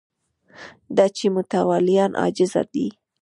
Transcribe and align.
دا 0.95 1.05
چې 1.17 1.25
متولیان 1.35 2.11
عاجزه 2.21 2.61
دي 2.73 2.87